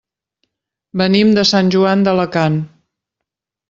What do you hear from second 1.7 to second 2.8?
Joan d'Alacant.